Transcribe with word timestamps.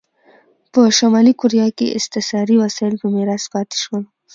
په 0.73 0.81
شلي 0.97 1.33
کوریا 1.39 1.67
کې 1.77 1.95
استثاري 1.99 2.55
وسایل 2.63 2.93
په 3.01 3.07
میراث 3.13 3.43
پاتې 3.53 3.75
شول. 3.83 4.03